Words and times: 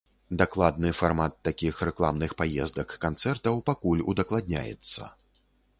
Дакладны 0.41 0.89
фармат 0.99 1.33
такіх 1.47 1.83
рэкламных 1.89 2.31
паездак-канцэртаў 2.41 3.63
пакуль 3.73 4.05
удакладняецца. 4.15 5.01